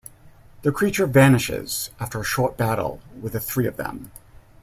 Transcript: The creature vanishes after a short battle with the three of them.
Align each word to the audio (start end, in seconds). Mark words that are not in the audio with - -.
The 0.63 0.71
creature 0.71 1.05
vanishes 1.05 1.91
after 1.99 2.19
a 2.19 2.23
short 2.23 2.57
battle 2.57 3.01
with 3.21 3.33
the 3.33 3.39
three 3.39 3.67
of 3.67 3.77
them. 3.77 4.11